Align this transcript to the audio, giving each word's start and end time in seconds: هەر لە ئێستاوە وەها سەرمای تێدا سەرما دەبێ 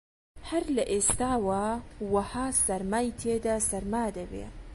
هەر 0.49 0.63
لە 0.75 0.83
ئێستاوە 0.91 1.63
وەها 2.13 2.47
سەرمای 2.65 3.15
تێدا 3.19 3.55
سەرما 3.69 4.05
دەبێ 4.17 4.45